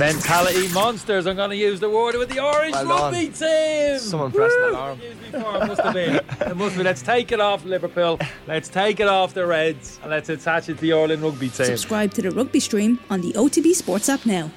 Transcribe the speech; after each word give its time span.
Mentality 0.00 0.66
monsters. 0.68 1.26
I'm 1.26 1.36
going 1.36 1.50
to 1.50 1.56
use 1.56 1.78
the 1.78 1.90
word 1.90 2.14
with 2.14 2.30
the 2.30 2.42
Orange 2.42 2.72
Well 2.72 3.12
Rugby 3.12 3.28
team. 3.28 3.98
Someone 3.98 4.32
pressed 4.32 4.56
Woo! 4.56 4.68
an 4.68 4.74
alarm. 4.74 4.98
Excuse 4.98 5.32
me, 5.34 5.42
Paul, 5.42 5.56
it 5.56 5.66
must 5.66 5.80
have 5.82 5.92
been. 5.92 6.14
It 6.16 6.56
must 6.56 6.76
be. 6.78 6.82
Let's 6.82 7.02
take 7.02 7.32
it 7.32 7.38
off 7.38 7.66
Liverpool. 7.66 8.18
Let's 8.46 8.70
take 8.70 8.98
it 9.00 9.08
off 9.08 9.34
the 9.34 9.44
Reds 9.44 10.00
and 10.00 10.10
let's 10.10 10.30
attach 10.30 10.70
it 10.70 10.76
to 10.76 10.80
the 10.80 10.94
Ireland 10.94 11.22
Rugby 11.22 11.50
team. 11.50 11.66
Subscribe 11.66 12.14
to 12.14 12.22
the 12.22 12.30
rugby 12.30 12.60
stream 12.60 12.98
on 13.10 13.20
the 13.20 13.34
OTB 13.34 13.74
Sports 13.74 14.08
app 14.08 14.24
now. 14.24 14.50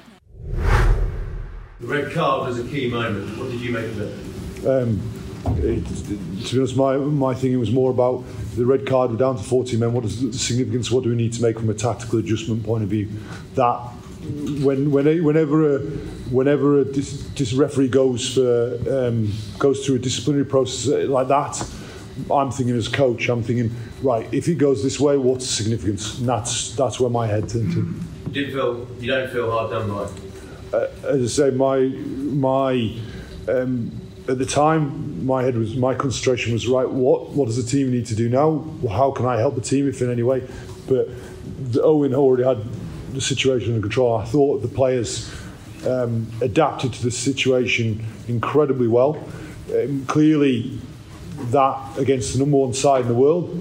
The 0.56 1.88
red 1.88 2.14
card 2.14 2.48
was 2.48 2.58
a 2.58 2.64
key 2.64 2.90
moment. 2.90 3.38
What 3.38 3.52
did 3.52 3.60
you 3.60 3.74
make 3.74 3.88
of 3.88 4.00
it? 4.00 4.66
Um, 4.66 5.02
it, 5.58 5.86
to 5.86 6.54
be 6.54 6.58
honest, 6.58 6.78
my, 6.78 6.96
my 6.96 7.34
thinking 7.34 7.60
was 7.60 7.70
more 7.70 7.92
about 7.92 8.24
the 8.56 8.66
red 8.66 8.88
card. 8.88 9.12
We're 9.12 9.18
down 9.18 9.36
to 9.36 9.44
40 9.44 9.76
men. 9.76 9.92
What 9.92 10.06
is 10.06 10.22
the 10.22 10.32
significance? 10.32 10.90
What 10.90 11.04
do 11.04 11.10
we 11.10 11.16
need 11.16 11.34
to 11.34 11.42
make 11.42 11.60
from 11.60 11.70
a 11.70 11.74
tactical 11.74 12.20
adjustment 12.20 12.64
point 12.64 12.84
of 12.84 12.90
view? 12.90 13.10
That 13.56 13.90
when, 14.64 14.92
when 14.92 15.24
whenever 15.24 15.76
a, 15.76 15.80
whenever 16.30 16.80
a 16.80 16.86
dis, 16.86 17.24
dis 17.36 17.54
referee 17.54 17.90
goes 17.90 18.34
for 18.34 18.78
um, 18.90 19.32
goes 19.60 19.86
through 19.86 19.96
a 19.96 20.00
disciplinary 20.00 20.46
process 20.46 21.08
like 21.08 21.28
that, 21.28 21.60
I'm 22.32 22.52
thinking 22.52 22.76
as 22.76 22.88
coach, 22.88 23.30
I'm 23.30 23.44
thinking 23.44 23.72
right. 24.02 24.32
If 24.34 24.48
it 24.48 24.56
goes 24.56 24.84
this 24.84 25.00
way, 25.00 25.18
what's 25.18 25.46
the 25.46 25.54
significance? 25.54 26.20
And 26.20 26.28
that's 26.28 26.76
that's 26.76 27.00
where 27.00 27.10
my 27.10 27.28
head 27.28 27.50
turned 27.50 27.72
to. 27.74 27.80
You 28.28 28.32
didn't 28.32 28.54
feel 28.54 28.88
you 29.00 29.08
don't 29.12 29.30
feel 29.32 29.52
hard 29.52 29.72
done 29.72 29.90
by. 29.90 30.78
uh, 30.78 30.88
as 31.08 31.40
I 31.40 31.50
say, 31.50 31.56
my 31.56 31.80
my 31.80 32.96
um, 33.48 33.92
at 34.28 34.38
the 34.40 34.46
time, 34.46 35.26
my 35.26 35.44
head 35.44 35.58
was 35.58 35.76
my 35.76 35.94
concentration 35.94 36.54
was 36.54 36.68
right. 36.68 36.90
What 36.90 37.32
what 37.32 37.46
does 37.46 37.64
the 37.64 37.70
team 37.70 37.92
need 37.92 38.06
to 38.08 38.16
do 38.16 38.30
now? 38.30 38.66
How 38.90 39.12
can 39.12 39.26
I 39.26 39.38
help 39.38 39.56
the 39.56 39.62
team 39.62 39.88
if 39.88 40.02
in 40.02 40.12
any 40.12 40.24
way? 40.24 40.48
But 40.88 41.10
the, 41.72 41.82
Owen 41.82 42.14
already 42.14 42.44
had 42.44 42.64
the 43.14 43.22
situation 43.22 43.76
under 43.76 43.82
control. 43.82 44.18
I 44.18 44.26
thought 44.26 44.62
the 44.62 44.68
players 44.68 45.34
um, 45.86 46.28
adapted 46.42 46.94
to 46.94 47.04
the 47.04 47.12
situation 47.12 48.06
incredibly 48.28 48.88
well. 48.88 49.24
Um, 49.74 50.06
clearly, 50.06 50.80
that 51.52 51.98
against 51.98 52.34
the 52.34 52.40
number 52.40 52.58
one 52.58 52.74
side 52.74 53.02
in 53.02 53.08
the 53.08 53.14
world, 53.14 53.52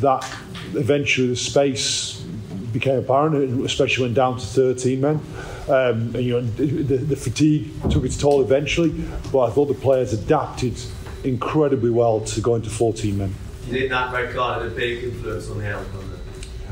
that 0.00 0.24
eventually 0.74 1.28
the 1.28 1.36
space 1.36 2.20
became 2.72 2.98
apparent, 2.98 3.64
especially 3.64 4.04
when 4.04 4.14
down 4.14 4.36
to 4.38 4.44
13 4.44 5.00
men. 5.00 5.20
Um, 5.68 6.14
and, 6.14 6.16
you 6.16 6.32
know, 6.32 6.40
the, 6.42 6.96
the 6.96 7.16
fatigue 7.16 7.70
took 7.90 8.04
its 8.04 8.18
toll 8.18 8.42
eventually, 8.42 8.90
but 9.32 9.44
I 9.44 9.50
thought 9.50 9.66
the 9.66 9.74
players 9.74 10.12
adapted 10.12 10.78
incredibly 11.22 11.90
well 11.90 12.20
to 12.20 12.40
going 12.40 12.62
to 12.62 12.70
14 12.70 13.16
men. 13.16 13.34
Think 13.62 13.88
that 13.90 14.12
red 14.12 14.34
card 14.34 14.62
had 14.62 14.72
a 14.72 14.74
big 14.74 15.04
influence 15.04 15.48
on 15.48 15.58
the 15.58 15.74
outcome? 15.74 16.13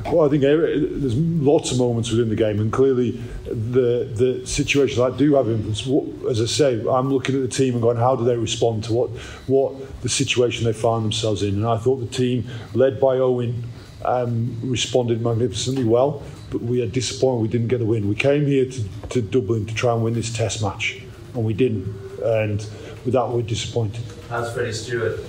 Well, 0.07 0.27
I 0.27 0.29
think 0.29 0.43
there's 0.43 1.17
lots 1.17 1.71
of 1.71 1.79
moments 1.79 2.11
within 2.11 2.29
the 2.29 2.37
game, 2.37 2.61
and 2.61 2.73
clearly 2.73 3.13
the 3.45 4.11
the 4.13 4.47
situations 4.47 4.99
that 4.99 5.17
do 5.17 5.35
have 5.35 5.49
influence. 5.49 5.87
As 6.29 6.41
I 6.41 6.47
say, 6.47 6.87
I'm 6.89 7.13
looking 7.13 7.37
at 7.37 7.43
the 7.43 7.49
team 7.49 7.75
and 7.75 7.83
going, 7.83 7.97
how 7.97 8.17
do 8.17 8.25
they 8.25 8.37
respond 8.37 8.85
to 8.85 8.93
what 8.93 9.11
what 9.47 10.03
the 10.03 10.09
situation 10.09 10.65
they 10.65 10.73
find 10.73 11.05
themselves 11.05 11.43
in? 11.43 11.55
And 11.55 11.67
I 11.67 11.77
thought 11.77 11.97
the 11.97 12.07
team, 12.07 12.49
led 12.75 13.01
by 13.01 13.19
Owen, 13.19 13.63
um, 14.05 14.59
responded 14.63 15.23
magnificently 15.23 15.85
well. 15.85 16.23
But 16.51 16.63
we 16.63 16.83
are 16.83 16.87
disappointed 16.87 17.41
we 17.41 17.49
didn't 17.49 17.69
get 17.69 17.79
the 17.79 17.87
win. 17.87 18.09
We 18.09 18.15
came 18.15 18.47
here 18.47 18.67
to, 18.67 18.85
to 19.11 19.23
Dublin 19.23 19.67
to 19.67 19.75
try 19.75 19.95
and 19.95 20.03
win 20.03 20.15
this 20.15 20.33
Test 20.33 20.63
match, 20.63 21.03
and 21.35 21.45
we 21.45 21.55
didn't. 21.55 21.87
And 22.23 22.59
with 23.05 23.15
that, 23.15 23.29
we're 23.29 23.43
disappointed. 23.43 24.05
How's 24.29 24.53
Freddie 24.53 24.73
Steward? 24.73 25.25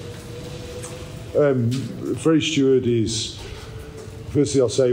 Um, 1.38 1.72
Freddie 2.16 2.42
Steward 2.42 2.88
is. 2.88 3.40
Firstly, 4.34 4.62
I'll 4.62 4.70
say 4.70 4.92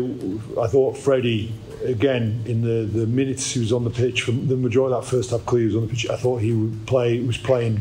I 0.61 0.67
thought 0.67 0.99
Freddie 0.99 1.55
again 1.83 2.43
in 2.45 2.61
the, 2.61 2.85
the 2.85 3.07
minutes 3.07 3.51
he 3.53 3.61
was 3.61 3.73
on 3.73 3.85
the 3.85 3.91
pitch 3.91 4.21
for 4.21 4.33
the 4.33 4.55
majority 4.55 4.95
of 4.95 5.03
that 5.03 5.11
first 5.11 5.31
half. 5.31 5.47
Clearly, 5.47 5.71
he 5.71 5.75
was 5.75 5.83
on 5.83 5.89
the 5.89 5.95
pitch. 5.95 6.11
I 6.11 6.17
thought 6.17 6.43
he 6.43 6.53
would 6.53 6.87
play 6.87 7.21
was 7.21 7.39
playing 7.39 7.81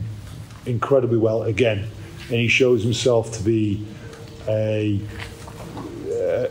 incredibly 0.65 1.17
well 1.17 1.43
again, 1.43 1.79
and 2.29 2.35
he 2.35 2.47
shows 2.47 2.81
himself 2.83 3.33
to 3.33 3.43
be 3.43 3.85
a 4.47 5.01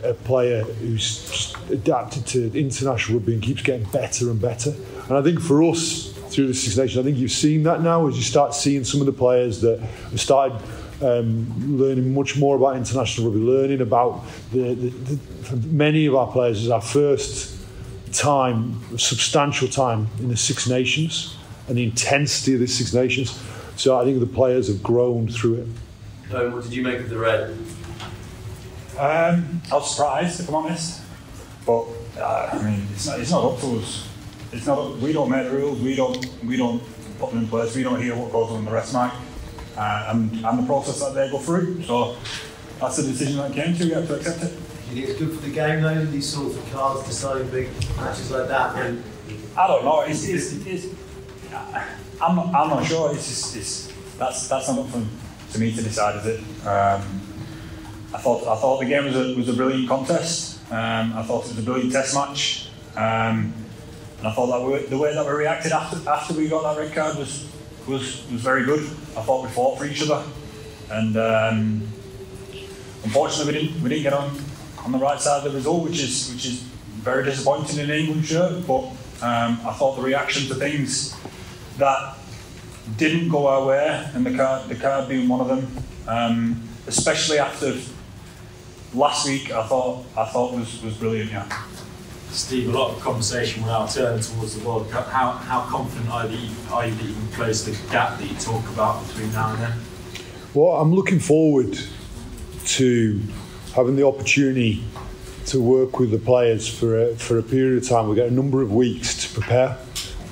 a 0.03 0.13
player 0.13 0.63
who's 0.63 1.55
adapted 1.71 2.25
to 2.27 2.51
international 2.57 3.17
rugby 3.17 3.33
and 3.33 3.41
keeps 3.41 3.61
getting 3.61 3.89
better 3.89 4.29
and 4.29 4.39
better. 4.39 4.73
And 5.07 5.17
I 5.17 5.23
think 5.23 5.39
for 5.39 5.63
us 5.63 6.11
through 6.29 6.47
the 6.47 6.53
Six 6.53 6.77
Nations, 6.77 6.99
I 6.99 7.03
think 7.03 7.17
you've 7.17 7.31
seen 7.31 7.63
that 7.63 7.81
now 7.81 8.07
as 8.07 8.15
you 8.15 8.21
start 8.21 8.53
seeing 8.53 8.83
some 8.83 8.99
of 8.99 9.07
the 9.07 9.13
players 9.13 9.61
that 9.61 9.79
have 9.79 10.19
started 10.19 10.59
um, 11.01 11.77
learning 11.77 12.13
much 12.13 12.37
more 12.37 12.55
about 12.55 12.75
international 12.75 13.27
rugby, 13.27 13.45
learning 13.45 13.81
about 13.81 14.23
the, 14.51 14.73
the, 14.73 14.89
the 14.89 15.17
for 15.43 15.55
many 15.55 16.05
of 16.05 16.15
our 16.15 16.31
players 16.31 16.63
is 16.63 16.69
our 16.69 16.81
first 16.81 17.57
time, 18.11 18.81
substantial 18.97 19.67
time 19.67 20.07
in 20.19 20.29
the 20.29 20.37
Six 20.37 20.67
Nations 20.67 21.37
and 21.67 21.77
the 21.77 21.83
intensity 21.83 22.55
of 22.55 22.59
the 22.59 22.67
Six 22.67 22.93
Nations. 22.93 23.41
So 23.75 23.97
I 23.99 24.03
think 24.03 24.19
the 24.19 24.25
players 24.25 24.67
have 24.67 24.83
grown 24.83 25.27
through 25.27 25.55
it. 25.55 25.67
Owen, 26.33 26.53
what 26.53 26.63
did 26.63 26.73
you 26.73 26.83
make 26.83 26.99
of 26.99 27.09
the 27.09 27.17
red? 27.17 27.51
Um, 28.97 29.61
I 29.71 29.75
was 29.75 29.95
surprised, 29.95 30.41
if 30.41 30.49
I'm 30.49 30.55
honest. 30.55 31.01
But 31.65 31.85
uh, 32.17 32.49
I 32.51 32.63
mean, 32.63 32.87
it's 32.91 33.07
not, 33.07 33.19
it's 33.19 33.31
not 33.31 33.45
up 33.45 33.59
to 33.61 33.77
us. 33.77 34.07
It's 34.51 34.65
not. 34.65 34.97
We 34.97 35.13
don't 35.13 35.29
make 35.29 35.45
the 35.45 35.55
rules. 35.55 35.79
We 35.79 35.95
don't. 35.95 36.43
We 36.43 36.57
don't 36.57 36.81
put 37.19 37.29
them 37.29 37.39
in 37.39 37.47
place. 37.47 37.75
We 37.75 37.83
don't 37.83 38.01
hear 38.01 38.15
what 38.15 38.31
goes 38.31 38.51
on 38.51 38.59
in 38.59 38.65
the 38.65 38.71
rest 38.71 38.93
mic, 38.93 39.11
uh, 39.11 39.17
and 39.77 40.45
and 40.45 40.59
the 40.59 40.65
process 40.65 40.99
that 40.99 41.13
they 41.13 41.29
go 41.29 41.39
through. 41.39 41.83
So 41.83 42.15
that's 42.79 42.97
the 42.97 43.03
decision 43.03 43.37
that 43.37 43.53
came 43.53 43.75
to. 43.75 43.85
We 43.85 43.91
have 43.91 44.07
to 44.07 44.15
accept 44.15 44.43
it. 44.43 44.53
Do 44.89 44.95
you 44.95 45.05
think 45.05 45.09
it's 45.09 45.19
good 45.19 45.39
for 45.39 45.45
the 45.47 45.53
game 45.53 45.81
though? 45.81 46.05
These 46.05 46.29
sorts 46.29 46.57
of 46.57 46.71
cards 46.71 47.07
deciding 47.07 47.49
big 47.49 47.69
matches 47.97 48.31
like 48.31 48.47
that. 48.47 48.75
And 48.77 49.03
I 49.57 49.67
don't 49.67 49.85
know. 49.85 50.01
It's, 50.01 50.27
it's, 50.27 50.65
it's, 50.65 50.87
I'm, 52.21 52.35
not, 52.35 52.47
I'm 52.47 52.69
not 52.69 52.85
sure. 52.85 53.13
It's, 53.13 53.27
just, 53.27 53.55
it's 53.55 53.93
that's 54.17 54.47
that's 54.47 54.67
not 54.67 54.79
up 54.79 54.87
for, 54.87 55.01
for 55.49 55.59
me 55.59 55.75
to 55.75 55.81
decide, 55.81 56.17
is 56.17 56.25
it? 56.25 56.39
Um, 56.65 57.21
I 58.13 58.17
thought 58.17 58.47
I 58.47 58.59
thought 58.59 58.79
the 58.79 58.85
game 58.85 59.05
was 59.05 59.15
a, 59.15 59.35
was 59.35 59.49
a 59.49 59.53
brilliant 59.53 59.87
contest. 59.87 60.59
Um, 60.71 61.13
I 61.15 61.23
thought 61.23 61.45
it 61.45 61.49
was 61.49 61.59
a 61.59 61.63
brilliant 61.63 61.91
test 61.91 62.15
match, 62.15 62.69
um, 62.95 63.53
and 64.19 64.27
I 64.27 64.31
thought 64.33 64.47
that 64.47 64.65
we, 64.65 64.85
the 64.87 64.97
way 64.97 65.13
that 65.13 65.25
we 65.25 65.31
reacted 65.31 65.71
after 65.71 66.09
after 66.09 66.33
we 66.33 66.47
got 66.47 66.63
that 66.63 66.81
red 66.81 66.93
card 66.93 67.17
was 67.17 67.48
was 67.87 68.29
was 68.31 68.41
very 68.41 68.65
good. 68.65 68.81
I 69.15 69.21
thought 69.21 69.43
we 69.43 69.49
fought 69.49 69.77
for 69.77 69.85
each 69.85 70.01
other, 70.01 70.23
and 70.91 71.17
um, 71.17 71.87
unfortunately 73.03 73.53
we 73.53 73.59
didn't 73.59 73.83
we 73.83 73.89
didn't 73.89 74.03
get 74.03 74.13
on 74.13 74.37
on 74.85 74.91
the 74.91 74.97
right 74.97 75.19
side 75.19 75.45
of 75.45 75.51
the 75.51 75.57
result, 75.57 75.83
which 75.83 76.01
is 76.01 76.31
which 76.31 76.45
is 76.45 76.61
very 77.03 77.23
disappointing 77.23 77.79
in 77.79 77.89
an 77.89 77.97
England 77.97 78.25
shirt. 78.25 78.65
But 78.67 78.83
um, 79.21 79.59
I 79.65 79.73
thought 79.77 79.95
the 79.95 80.01
reaction 80.01 80.47
to 80.47 80.55
things 80.55 81.15
that 81.77 82.15
didn't 82.97 83.29
go 83.29 83.47
our 83.47 83.65
way, 83.65 84.09
and 84.13 84.25
the 84.25 84.35
card 84.35 84.69
the 84.69 84.75
card 84.75 85.09
being 85.09 85.27
one 85.27 85.41
of 85.41 85.47
them, 85.47 85.67
um, 86.07 86.63
especially 86.87 87.39
after 87.39 87.75
last 88.93 89.27
week, 89.27 89.51
I 89.51 89.65
thought 89.67 90.05
I 90.17 90.25
thought 90.25 90.53
was 90.53 90.81
was 90.81 90.95
brilliant. 90.95 91.31
Yeah. 91.31 91.47
Steve, 92.39 92.69
a 92.69 92.71
lot 92.71 92.95
of 92.95 93.01
conversation 93.01 93.61
will 93.61 93.69
now 93.69 93.85
turn 93.85 94.21
towards 94.21 94.57
the 94.57 94.65
World 94.65 94.89
Cup. 94.89 95.07
How, 95.09 95.31
how 95.31 95.61
confident 95.61 96.09
are 96.09 96.25
you, 96.25 96.49
are 96.71 96.87
you 96.87 96.95
that 96.95 97.03
you 97.03 97.13
can 97.13 97.27
close 97.33 97.65
the 97.65 97.91
gap 97.91 98.17
that 98.17 98.25
you 98.25 98.35
talk 98.37 98.65
about 98.69 99.05
between 99.07 99.31
now 99.33 99.51
and 99.51 99.61
then? 99.61 99.73
Well, 100.53 100.77
I'm 100.77 100.95
looking 100.95 101.19
forward 101.19 101.77
to 102.65 103.21
having 103.75 103.97
the 103.97 104.07
opportunity 104.07 104.83
to 105.47 105.61
work 105.61 105.99
with 105.99 106.11
the 106.11 106.17
players 106.17 106.65
for 106.65 107.09
a, 107.09 107.15
for 107.15 107.37
a 107.39 107.43
period 107.43 107.83
of 107.83 107.89
time. 107.89 108.07
We 108.07 108.15
get 108.15 108.29
a 108.29 108.33
number 108.33 108.61
of 108.61 108.73
weeks 108.73 109.27
to 109.27 109.33
prepare. 109.33 109.77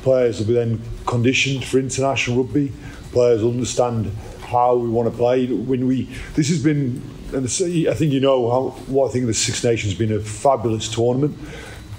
Players 0.02 0.40
will 0.40 0.48
be 0.48 0.54
then 0.54 0.82
conditioned 1.06 1.66
for 1.66 1.78
international 1.78 2.42
rugby. 2.42 2.72
Players 3.12 3.44
will 3.44 3.52
understand 3.52 4.12
how 4.46 4.78
we 4.78 4.90
want 4.90 5.12
to 5.12 5.16
play. 5.16 5.46
When 5.48 5.88
we, 5.88 6.04
this 6.36 6.48
has 6.48 6.64
been, 6.64 7.02
and 7.34 7.46
I 7.46 7.94
think 7.94 8.14
you 8.14 8.22
know 8.22 8.50
how 8.50 8.70
what 8.88 9.10
I 9.10 9.12
think 9.12 9.26
the 9.26 9.34
Six 9.34 9.62
Nations 9.62 9.92
has 9.92 10.00
been 10.00 10.16
a 10.16 10.22
fabulous 10.22 10.88
tournament. 10.88 11.38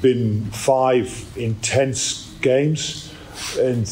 Been 0.01 0.45
five 0.47 1.37
intense 1.37 2.33
games, 2.41 3.13
and 3.59 3.83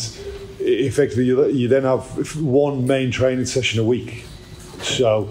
effectively 0.60 1.24
you, 1.24 1.46
you 1.48 1.68
then 1.68 1.82
have 1.82 2.40
one 2.40 2.86
main 2.86 3.10
training 3.10 3.46
session 3.46 3.80
a 3.80 3.84
week. 3.84 4.24
So, 4.82 5.24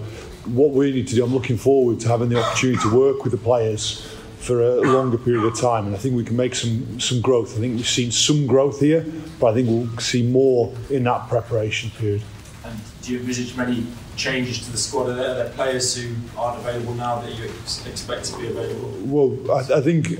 what 0.44 0.70
we 0.70 0.92
need 0.92 1.08
to 1.08 1.14
do, 1.14 1.24
I'm 1.24 1.32
looking 1.32 1.56
forward 1.56 2.00
to 2.00 2.08
having 2.08 2.28
the 2.28 2.42
opportunity 2.42 2.80
to 2.82 2.94
work 2.94 3.24
with 3.24 3.32
the 3.32 3.38
players 3.38 4.06
for 4.38 4.62
a 4.62 4.80
longer 4.82 5.18
period 5.18 5.44
of 5.44 5.58
time, 5.58 5.86
and 5.86 5.94
I 5.94 5.98
think 5.98 6.14
we 6.14 6.24
can 6.24 6.36
make 6.36 6.54
some 6.54 7.00
some 7.00 7.20
growth. 7.20 7.56
I 7.56 7.60
think 7.60 7.76
we've 7.76 7.88
seen 7.88 8.12
some 8.12 8.46
growth 8.46 8.80
here, 8.80 9.04
but 9.40 9.48
I 9.48 9.54
think 9.54 9.68
we'll 9.68 9.98
see 9.98 10.22
more 10.22 10.72
in 10.88 11.04
that 11.04 11.28
preparation 11.28 11.90
period. 11.98 12.22
And 12.66 12.78
do 13.02 13.12
you 13.12 13.20
envisage 13.20 13.56
many 13.56 13.86
changes 14.16 14.64
to 14.64 14.72
the 14.72 14.78
squad? 14.78 15.08
Are 15.08 15.14
there, 15.14 15.30
are 15.30 15.34
there 15.34 15.50
players 15.50 15.96
who 15.96 16.14
aren't 16.36 16.58
available 16.60 16.94
now 16.94 17.20
that 17.20 17.32
you 17.34 17.44
expect 17.44 18.24
to 18.26 18.38
be 18.38 18.48
available? 18.48 18.90
Well, 19.04 19.52
I, 19.52 19.78
I 19.78 19.80
think 19.80 20.18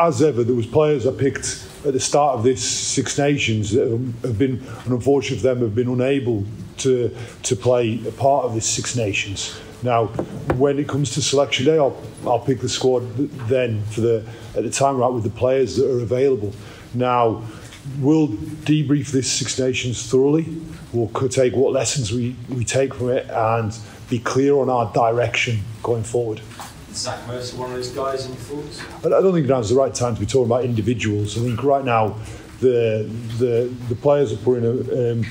as 0.00 0.22
ever, 0.22 0.42
there 0.44 0.54
was 0.54 0.66
players 0.66 1.06
I 1.06 1.12
picked 1.12 1.68
at 1.84 1.92
the 1.92 2.00
start 2.00 2.38
of 2.38 2.44
this 2.44 2.62
Six 2.64 3.18
Nations 3.18 3.72
that 3.72 3.88
have 4.22 4.38
been, 4.38 4.64
and 4.84 4.92
unfortunately 4.92 5.38
for 5.38 5.54
them, 5.54 5.60
have 5.60 5.74
been 5.74 5.88
unable 5.88 6.44
to 6.78 7.14
to 7.42 7.56
play 7.56 8.00
a 8.06 8.12
part 8.12 8.44
of 8.44 8.54
this 8.54 8.68
Six 8.68 8.96
Nations. 8.96 9.58
Now, 9.82 10.06
when 10.56 10.78
it 10.78 10.86
comes 10.86 11.10
to 11.14 11.22
selection 11.22 11.66
day, 11.66 11.76
I'll, 11.76 12.00
I'll 12.24 12.38
pick 12.38 12.60
the 12.60 12.68
squad 12.68 13.02
then 13.48 13.82
for 13.86 14.00
the 14.00 14.24
at 14.56 14.62
the 14.62 14.70
time 14.70 14.96
right 14.96 15.12
with 15.12 15.24
the 15.24 15.30
players 15.30 15.76
that 15.76 15.90
are 15.90 16.00
available. 16.00 16.52
Now, 16.94 17.42
we'll 17.98 18.28
debrief 18.28 19.10
this 19.10 19.30
Six 19.30 19.58
Nations 19.58 20.10
thoroughly. 20.10 20.46
We'll 20.92 21.08
take 21.28 21.54
what 21.54 21.72
lessons 21.72 22.12
we, 22.12 22.36
we 22.48 22.64
take 22.64 22.94
from 22.94 23.10
it 23.10 23.28
and 23.30 23.76
be 24.08 24.18
clear 24.18 24.56
on 24.56 24.68
our 24.68 24.92
direction 24.92 25.60
going 25.82 26.04
forward. 26.04 26.40
Is 26.90 26.98
Zach 26.98 27.26
Mercer 27.26 27.56
one 27.56 27.70
of 27.70 27.76
those 27.76 27.90
guys 27.90 28.26
in 28.26 28.32
your 28.32 28.40
thoughts? 28.40 28.82
I 29.04 29.06
I 29.06 29.22
don't 29.22 29.32
think 29.32 29.46
now's 29.46 29.70
the 29.70 29.74
right 29.74 29.94
time 29.94 30.14
to 30.14 30.20
be 30.20 30.26
talking 30.26 30.46
about 30.46 30.64
individuals. 30.64 31.38
I 31.38 31.40
think 31.40 31.62
right 31.62 31.84
now 31.84 32.16
the 32.60 33.10
the 33.38 33.74
the 33.88 33.94
players 33.94 34.32
are 34.32 34.36
putting 34.36 34.64
a, 34.64 35.12
um, 35.12 35.26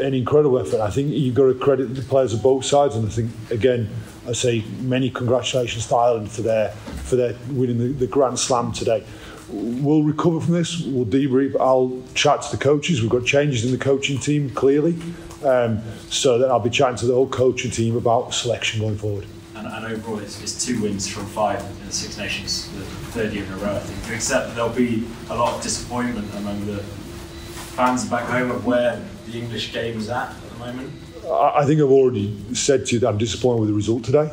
an 0.00 0.14
incredible 0.14 0.58
effort. 0.58 0.80
I 0.80 0.90
think 0.90 1.10
you've 1.10 1.34
got 1.34 1.46
to 1.46 1.54
credit 1.54 1.94
the 1.94 2.02
players 2.02 2.32
of 2.32 2.42
both 2.42 2.64
sides, 2.64 2.96
and 2.96 3.06
I 3.06 3.10
think 3.10 3.30
again, 3.50 3.90
I 4.26 4.32
say 4.32 4.64
many 4.80 5.10
congratulations 5.10 5.86
to 5.88 5.96
Ireland 5.96 6.30
for 6.30 6.42
their 6.42 6.70
for 6.70 7.16
their 7.16 7.36
winning 7.50 7.78
the, 7.78 7.88
the 7.88 8.06
Grand 8.06 8.38
Slam 8.38 8.72
today. 8.72 9.04
We'll 9.50 10.02
recover 10.02 10.40
from 10.40 10.54
this. 10.54 10.80
We'll 10.80 11.06
debrief. 11.06 11.56
I'll 11.58 12.02
chat 12.14 12.42
to 12.42 12.56
the 12.56 12.62
coaches. 12.62 13.00
We've 13.00 13.10
got 13.10 13.24
changes 13.24 13.64
in 13.64 13.70
the 13.70 13.78
coaching 13.78 14.18
team 14.18 14.50
clearly, 14.50 14.98
um, 15.42 15.80
so 16.10 16.38
then 16.38 16.50
I'll 16.50 16.60
be 16.60 16.68
chatting 16.68 16.96
to 16.96 17.06
the 17.06 17.14
whole 17.14 17.28
coaching 17.28 17.70
team 17.70 17.96
about 17.96 18.34
selection 18.34 18.80
going 18.80 18.98
forward. 18.98 19.26
And, 19.56 19.66
and 19.66 19.86
overall, 19.86 20.18
it's, 20.18 20.42
it's 20.42 20.64
two 20.64 20.82
wins 20.82 21.08
from 21.08 21.24
five 21.26 21.60
in 21.60 21.86
the 21.86 21.92
Six 21.92 22.18
Nations, 22.18 22.68
the 22.74 22.84
third 23.12 23.32
year 23.32 23.44
in 23.44 23.52
a 23.52 23.56
row. 23.56 23.74
I 23.74 23.78
think, 23.78 24.14
except 24.14 24.54
there'll 24.54 24.68
be 24.70 25.06
a 25.30 25.36
lot 25.36 25.54
of 25.54 25.62
disappointment 25.62 26.32
among 26.34 26.66
the 26.66 26.78
fans 27.74 28.04
back 28.04 28.24
home 28.24 28.50
of 28.50 28.66
where 28.66 29.02
the 29.26 29.38
English 29.38 29.72
game 29.72 29.96
is 29.98 30.10
at 30.10 30.30
at 30.30 30.50
the 30.50 30.58
moment. 30.58 30.92
I 31.24 31.60
I 31.60 31.64
think 31.64 31.80
I've 31.80 31.90
already 31.90 32.54
said 32.54 32.84
to 32.86 32.94
you 32.94 32.98
that 33.00 33.08
I'm 33.08 33.18
disappointed 33.18 33.60
with 33.60 33.70
the 33.70 33.74
result 33.74 34.04
today, 34.04 34.30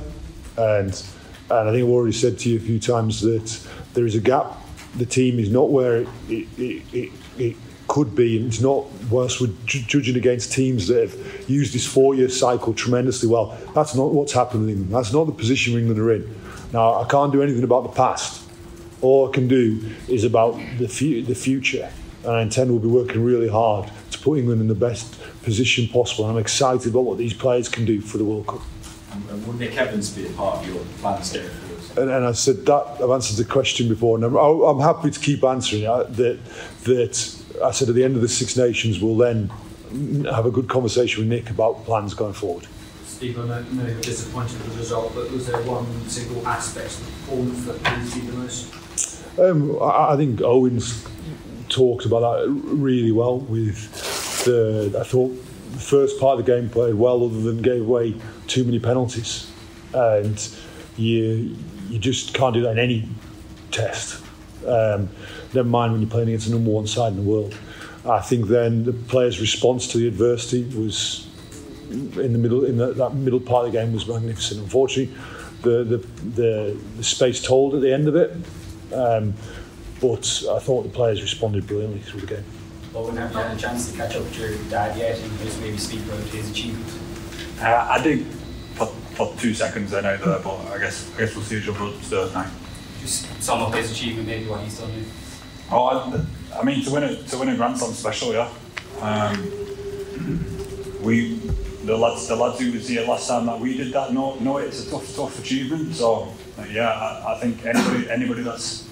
and 0.57 1.03
and 1.49 1.69
I 1.69 1.71
think 1.71 1.83
I've 1.83 1.89
already 1.89 2.11
said 2.11 2.37
to 2.39 2.49
you 2.49 2.57
a 2.57 2.61
few 2.61 2.79
times 2.79 3.21
that 3.21 3.67
there 3.93 4.05
is 4.05 4.15
a 4.15 4.21
gap. 4.21 4.57
The 4.97 5.05
team 5.05 5.39
is 5.39 5.49
not 5.49 5.69
where 5.69 5.97
it 5.97 6.07
it, 6.29 6.47
it, 6.93 7.11
it, 7.37 7.55
could 7.87 8.15
be, 8.15 8.37
and 8.37 8.47
it's 8.47 8.61
not 8.61 8.85
whilst 9.11 9.39
we're 9.39 9.53
ju- 9.65 9.81
judging 9.81 10.15
against 10.15 10.51
teams 10.51 10.87
that 10.87 11.01
have 11.01 11.49
used 11.49 11.73
this 11.73 11.85
four-year 11.85 12.29
cycle 12.29 12.73
tremendously 12.73 13.29
well. 13.29 13.57
That's 13.75 13.95
not 13.95 14.11
what's 14.11 14.33
happened 14.33 14.69
in. 14.69 14.89
That's 14.89 15.13
not 15.13 15.25
the 15.25 15.31
position 15.31 15.77
England 15.77 15.99
are 15.99 16.11
in. 16.11 16.35
Now 16.73 17.01
I 17.01 17.07
can't 17.07 17.31
do 17.31 17.41
anything 17.41 17.63
about 17.63 17.83
the 17.83 17.89
past. 17.89 18.41
All 19.01 19.29
I 19.29 19.31
can 19.31 19.47
do 19.47 19.79
is 20.07 20.23
about 20.23 20.59
the 20.79 20.87
fu- 20.87 21.21
the 21.21 21.35
future, 21.35 21.89
and 22.23 22.31
I 22.31 22.41
intend 22.41 22.71
we'll 22.71 22.79
be 22.79 22.87
working 22.87 23.23
really 23.23 23.49
hard 23.49 23.91
to 24.11 24.19
put 24.19 24.39
England 24.39 24.61
in 24.61 24.67
the 24.67 24.75
best 24.75 25.15
position 25.43 25.87
possible. 25.87 26.25
I'm 26.25 26.37
excited 26.37 26.87
about 26.87 27.01
what 27.01 27.17
these 27.17 27.33
players 27.33 27.69
can 27.69 27.85
do 27.85 28.01
for 28.01 28.17
the 28.17 28.25
World 28.25 28.47
Cup. 28.47 28.61
And, 29.29 29.45
will 29.45 29.53
Nick 29.53 29.77
Evans 29.77 30.09
be 30.09 30.27
a 30.27 30.29
part 30.31 30.57
of 30.59 30.67
your 30.67 30.83
plans 30.99 31.31
going? 31.31 31.49
And, 31.97 32.09
and 32.09 32.25
I 32.25 32.33
said 32.33 32.65
that 32.65 32.97
I've 33.01 33.09
answered 33.09 33.37
the 33.37 33.49
question 33.49 33.87
before, 33.87 34.17
and 34.17 34.25
I'm, 34.25 34.35
I'm 34.35 34.79
happy 34.79 35.11
to 35.11 35.19
keep 35.19 35.43
answering 35.43 35.83
it. 35.83 36.13
That 36.17 36.39
that 36.83 37.35
I 37.63 37.71
said 37.71 37.89
at 37.89 37.95
the 37.95 38.03
end 38.03 38.15
of 38.15 38.21
the 38.21 38.27
Six 38.27 38.57
Nations, 38.57 39.01
we'll 39.01 39.17
then 39.17 39.49
have 40.25 40.45
a 40.45 40.51
good 40.51 40.67
conversation 40.67 41.21
with 41.21 41.29
Nick 41.29 41.49
about 41.49 41.85
plans 41.85 42.13
going 42.13 42.33
forward. 42.33 42.67
Steve, 43.05 43.39
I 43.39 43.47
know, 43.47 43.61
know 43.61 43.87
you're 43.87 44.01
disappointed 44.01 44.61
with 44.61 44.73
the 44.73 44.79
result, 44.79 45.15
but 45.15 45.31
was 45.31 45.47
there 45.47 45.61
one 45.61 45.85
single 46.09 46.45
aspect 46.45 46.95
of 46.95 47.05
the 47.05 47.11
performance 47.11 47.65
that 47.65 47.83
pleased 47.83 48.17
you 48.17 48.31
the 48.31 48.37
most? 48.37 49.39
Um, 49.39 49.81
I, 49.81 50.13
I 50.13 50.17
think 50.17 50.41
Owens 50.41 51.07
talked 51.69 52.05
about 52.05 52.19
that 52.21 52.49
really 52.49 53.13
well. 53.13 53.39
With 53.39 54.43
the, 54.43 54.97
I 54.99 55.03
thought 55.03 55.29
the 55.71 55.79
first 55.79 56.19
part 56.19 56.39
of 56.39 56.45
the 56.45 56.51
game 56.51 56.69
played 56.69 56.95
well, 56.95 57.23
other 57.25 57.39
than 57.39 57.61
gave 57.61 57.81
away 57.81 58.15
too 58.47 58.65
many 58.65 58.79
penalties, 58.79 59.49
and 59.93 60.49
you 60.97 61.55
you 61.89 61.99
just 61.99 62.33
can't 62.33 62.53
do 62.53 62.61
that 62.61 62.71
in 62.71 62.79
any 62.79 63.07
test. 63.71 64.23
Um, 64.65 65.09
never 65.53 65.67
mind 65.67 65.91
when 65.91 66.01
you're 66.01 66.09
playing 66.09 66.29
against 66.29 66.47
the 66.47 66.53
number 66.53 66.71
one 66.71 66.87
side 66.87 67.13
in 67.13 67.17
the 67.17 67.29
world. 67.29 67.57
I 68.05 68.19
think 68.19 68.47
then 68.47 68.83
the 68.83 68.93
players' 68.93 69.39
response 69.39 69.87
to 69.89 69.97
the 69.97 70.07
adversity 70.07 70.63
was 70.77 71.27
in 71.89 72.33
the 72.33 72.39
middle 72.39 72.65
in 72.65 72.77
the, 72.77 72.93
that 72.93 73.13
middle 73.13 73.39
part 73.39 73.65
of 73.65 73.71
the 73.71 73.79
game 73.79 73.93
was 73.93 74.07
magnificent. 74.07 74.61
Unfortunately, 74.61 75.15
the 75.61 75.83
the, 75.83 75.97
the, 76.35 76.81
the 76.97 77.03
space 77.03 77.41
told 77.41 77.75
at 77.75 77.81
the 77.81 77.93
end 77.93 78.07
of 78.07 78.15
it. 78.15 78.31
Um, 78.93 79.33
but 80.01 80.43
I 80.51 80.59
thought 80.59 80.83
the 80.83 80.89
players 80.89 81.21
responded 81.21 81.67
brilliantly 81.67 82.01
through 82.01 82.21
the 82.21 82.27
game. 82.27 82.43
Owen, 82.93 83.17
have 83.17 83.31
you 83.31 83.37
had 83.37 83.57
a 83.57 83.59
chance 83.59 83.91
to 83.91 83.97
catch 83.97 84.15
up 84.15 84.23
with 84.23 84.39
your 84.39 84.55
dad 84.69 84.97
yet 84.97 85.19
and 85.19 85.39
just 85.39 85.59
maybe 85.59 85.77
speak 85.77 86.05
about 86.05 86.19
his 86.19 86.51
achievements? 86.51 86.97
Uh, 87.61 87.87
I 87.89 88.01
did 88.01 88.25
for, 89.15 89.33
two 89.37 89.53
seconds 89.53 89.91
then 89.91 90.05
out 90.05 90.19
there, 90.19 90.39
but 90.39 90.57
I 90.67 90.77
guess 90.77 91.13
I 91.15 91.19
guess 91.19 91.35
we'll 91.35 91.43
see 91.43 91.57
each 91.57 91.69
other 91.69 91.85
upstairs 91.85 92.33
now. 92.33 92.49
Just 93.01 93.41
sum 93.41 93.61
up 93.61 93.73
his 93.73 93.91
achievement, 93.91 94.27
maybe 94.27 94.47
what 94.47 94.61
he's 94.61 94.79
done. 94.79 94.91
here. 94.91 95.05
Oh, 95.71 95.85
I, 95.85 96.59
I 96.59 96.63
mean 96.63 96.83
to 96.83 96.91
win 96.91 97.03
a 97.03 97.15
to 97.15 97.37
win 97.37 97.49
a 97.49 97.55
Grand 97.55 97.77
Slam 97.77 97.91
special, 97.93 98.33
yeah. 98.33 98.49
Um, 99.01 99.65
we 101.01 101.35
the 101.85 101.95
lads 101.97 102.27
the 102.27 102.35
lads 102.35 102.59
who 102.59 102.71
was 102.71 102.87
here 102.87 103.05
last 103.05 103.27
time 103.27 103.45
that 103.45 103.59
we 103.59 103.77
did 103.77 103.93
that 103.93 104.13
know 104.13 104.35
know 104.35 104.57
it's 104.57 104.87
a 104.87 104.91
tough 104.91 105.15
tough 105.15 105.39
achievement. 105.39 105.93
So 105.95 106.33
yeah, 106.71 106.89
I, 106.89 107.35
I 107.35 107.39
think 107.39 107.65
anybody 107.65 108.09
anybody 108.09 108.43
that's 108.43 108.87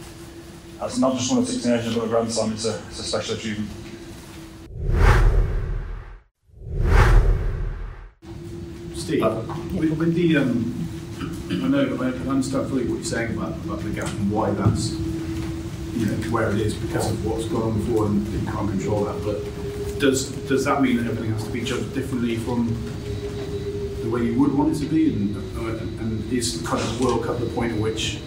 that's 0.79 0.97
not 0.97 1.15
just 1.15 1.29
one 1.31 1.39
of 1.39 1.47
Six 1.47 1.65
Nations 1.65 1.95
but 1.95 2.05
a 2.05 2.07
Grand 2.07 2.31
Slam, 2.31 2.53
it's 2.53 2.65
a 2.65 2.77
it's 2.89 2.99
a 2.99 3.03
special 3.03 3.35
achievement. 3.35 3.69
Steve, 9.03 9.21
with, 9.75 9.97
with 9.97 10.15
the, 10.15 10.37
um, 10.37 10.87
I 11.49 11.67
know, 11.67 11.97
I 12.01 12.29
understand 12.29 12.69
fully 12.69 12.85
what 12.87 12.95
you're 12.95 13.03
saying 13.03 13.35
about, 13.37 13.51
about 13.65 13.79
the 13.79 13.89
gap 13.89 14.07
and 14.07 14.31
why 14.31 14.51
that's, 14.51 14.91
you 14.91 16.05
know, 16.05 16.15
where 16.31 16.49
it 16.49 16.61
is 16.61 16.73
because 16.73 17.11
of 17.11 17.25
what's 17.25 17.45
gone 17.49 17.63
on 17.63 17.79
before 17.81 18.05
and 18.05 18.25
you 18.27 18.49
can't 18.49 18.69
control 18.69 19.03
that. 19.03 19.21
But 19.25 19.99
does 19.99 20.31
does 20.47 20.63
that 20.63 20.81
mean 20.81 20.95
that 20.97 21.07
everything 21.07 21.33
has 21.33 21.43
to 21.43 21.51
be 21.51 21.65
judged 21.65 21.93
differently 21.93 22.37
from 22.37 22.73
the 24.03 24.09
way 24.09 24.23
you 24.23 24.39
would 24.39 24.57
want 24.57 24.73
it 24.73 24.79
to 24.79 24.85
be? 24.85 25.11
And, 25.11 25.35
uh, 25.57 25.83
and 26.01 26.31
is 26.31 26.63
kind 26.65 26.81
of 26.81 26.97
the 26.97 27.05
World 27.05 27.25
Cup 27.25 27.39
the 27.39 27.47
point 27.47 27.73
at 27.73 27.79
which 27.79 28.21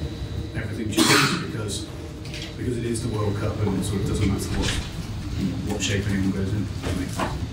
everything 0.55 0.90
changes 0.93 1.43
because 1.50 1.87
because 2.58 2.76
it 2.76 2.84
is 2.84 3.02
the 3.02 3.17
World 3.17 3.34
Cup 3.38 3.56
and 3.61 3.81
it 3.81 3.84
sort 3.84 4.02
of 4.02 4.08
doesn't 4.08 4.28
matter 4.28 4.50
what 4.61 4.69
what 5.73 5.82
shape 5.82 6.06
anyone 6.11 6.32
goes 6.32 6.52
in? 6.52 6.67
Does 6.67 6.82
that 6.82 7.00
make 7.00 7.08
sense? 7.08 7.45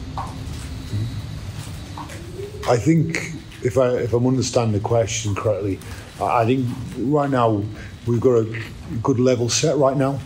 I 2.68 2.78
think 2.78 3.34
if 3.62 3.78
I 3.78 3.90
if 3.98 4.14
I'm 4.14 4.26
understanding 4.26 4.72
the 4.72 4.80
question 4.80 5.36
correctly, 5.36 5.80
I 6.22 6.46
think 6.46 6.66
right 6.98 7.30
now 7.30 7.62
we've 8.08 8.22
got 8.22 8.38
a 8.38 8.62
good 9.02 9.20
level 9.20 9.50
set 9.50 9.78
right 9.78 9.98
now. 9.98 10.20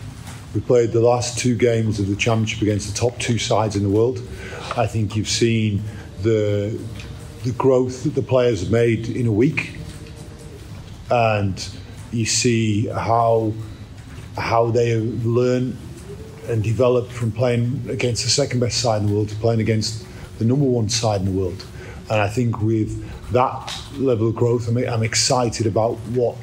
We 0.54 0.60
played 0.60 0.92
the 0.92 1.00
last 1.00 1.38
two 1.38 1.56
games 1.56 1.98
of 1.98 2.06
the 2.06 2.14
championship 2.14 2.62
against 2.62 2.92
the 2.92 2.98
top 2.98 3.18
two 3.18 3.38
sides 3.38 3.74
in 3.74 3.82
the 3.82 3.88
world. 3.88 4.22
I 4.76 4.86
think 4.86 5.16
you've 5.16 5.28
seen 5.28 5.82
the 6.22 6.78
the 7.42 7.50
growth 7.52 8.04
that 8.04 8.14
the 8.14 8.22
players 8.22 8.60
have 8.60 8.70
made 8.70 9.08
in 9.08 9.26
a 9.26 9.32
week, 9.32 9.76
and 11.10 11.68
you 12.12 12.24
see 12.24 12.86
how 12.86 13.52
how 14.36 14.70
they 14.70 14.90
have 14.90 15.26
learned 15.26 15.76
and 16.48 16.62
developed 16.62 17.10
from 17.10 17.32
playing 17.32 17.84
against 17.88 18.22
the 18.22 18.30
second 18.30 18.60
best 18.60 18.80
side 18.80 19.02
in 19.02 19.08
the 19.08 19.12
world 19.12 19.28
to 19.28 19.34
playing 19.36 19.60
against 19.60 20.06
the 20.38 20.44
number 20.44 20.64
one 20.64 20.88
side 20.88 21.20
in 21.20 21.26
the 21.26 21.38
world. 21.38 21.64
And 22.10 22.20
I 22.20 22.28
think 22.28 22.60
with 22.62 23.04
that 23.32 23.74
level 23.96 24.28
of 24.28 24.34
growth, 24.34 24.68
I'm, 24.68 24.78
I'm 24.78 25.02
excited 25.02 25.66
about 25.66 25.96
what 26.16 26.36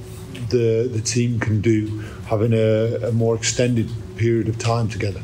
the 0.50 0.88
the 0.91 1.01
team 1.01 1.39
can 1.39 1.62
do, 1.62 2.00
having 2.27 2.53
a, 2.53 3.07
a 3.07 3.12
more 3.12 3.36
extended 3.36 3.89
period 4.15 4.48
of 4.48 4.57
time 4.57 4.88
together. 4.88 5.22